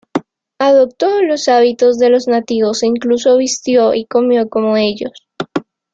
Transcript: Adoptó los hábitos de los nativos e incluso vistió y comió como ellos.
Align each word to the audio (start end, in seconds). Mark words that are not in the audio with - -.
Adoptó 0.57 1.21
los 1.21 1.47
hábitos 1.47 1.99
de 1.99 2.09
los 2.09 2.27
nativos 2.27 2.81
e 2.81 2.87
incluso 2.87 3.37
vistió 3.37 3.93
y 3.93 4.07
comió 4.07 4.49
como 4.49 4.75
ellos. 4.75 5.11